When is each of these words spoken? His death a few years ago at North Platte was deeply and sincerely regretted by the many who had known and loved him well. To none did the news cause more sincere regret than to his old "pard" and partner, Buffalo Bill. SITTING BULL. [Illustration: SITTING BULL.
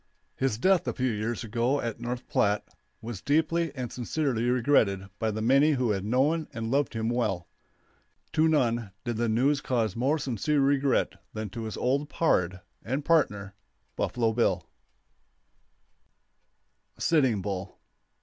His 0.35 0.57
death 0.57 0.87
a 0.87 0.93
few 0.93 1.11
years 1.11 1.43
ago 1.43 1.79
at 1.79 1.99
North 1.99 2.27
Platte 2.27 2.67
was 3.03 3.21
deeply 3.21 3.71
and 3.75 3.93
sincerely 3.93 4.49
regretted 4.49 5.07
by 5.19 5.29
the 5.29 5.43
many 5.43 5.73
who 5.73 5.91
had 5.91 6.03
known 6.03 6.47
and 6.55 6.71
loved 6.71 6.95
him 6.95 7.07
well. 7.07 7.47
To 8.33 8.47
none 8.47 8.93
did 9.03 9.17
the 9.17 9.29
news 9.29 9.61
cause 9.61 9.95
more 9.95 10.17
sincere 10.17 10.59
regret 10.59 11.21
than 11.33 11.51
to 11.51 11.65
his 11.65 11.77
old 11.77 12.09
"pard" 12.09 12.61
and 12.83 13.05
partner, 13.05 13.53
Buffalo 13.95 14.33
Bill. 14.33 14.67
SITTING 16.97 17.23
BULL. 17.43 17.43
[Illustration: 17.43 17.43
SITTING 17.43 17.43
BULL. 17.43 17.79